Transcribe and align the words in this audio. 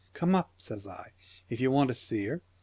"Come 0.15 0.33
up," 0.33 0.53
says 0.57 0.87
I," 0.87 1.11
if 1.51 1.59
ye 1.59 1.67
want 1.67 1.89
to 1.89 1.93
see 1.93 2.25
her. 2.25 2.41